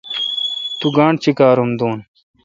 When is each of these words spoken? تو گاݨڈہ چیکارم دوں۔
تو 0.79 0.85
گاݨڈہ 0.97 1.21
چیکارم 1.23 1.69
دوں۔ 1.79 1.95